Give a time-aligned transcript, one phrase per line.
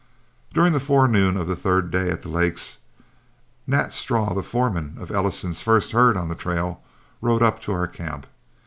[0.51, 2.79] During the forenoon of the third day at the lakes,
[3.67, 6.81] Nat Straw, the foreman of Ellison's first herd on the trail,
[7.21, 8.25] rode up to our camp.